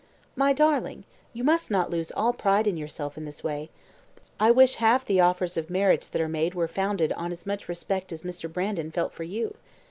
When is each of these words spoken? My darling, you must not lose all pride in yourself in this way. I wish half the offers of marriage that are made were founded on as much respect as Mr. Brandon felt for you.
My 0.35 0.51
darling, 0.51 1.03
you 1.31 1.43
must 1.43 1.69
not 1.69 1.91
lose 1.91 2.11
all 2.17 2.33
pride 2.33 2.65
in 2.65 2.75
yourself 2.75 3.19
in 3.19 3.25
this 3.25 3.43
way. 3.43 3.69
I 4.39 4.49
wish 4.49 4.77
half 4.77 5.05
the 5.05 5.19
offers 5.21 5.57
of 5.57 5.69
marriage 5.69 6.09
that 6.09 6.19
are 6.19 6.27
made 6.27 6.55
were 6.55 6.67
founded 6.67 7.13
on 7.13 7.31
as 7.31 7.45
much 7.45 7.69
respect 7.69 8.11
as 8.11 8.23
Mr. 8.23 8.51
Brandon 8.51 8.89
felt 8.89 9.13
for 9.13 9.21
you. 9.21 9.53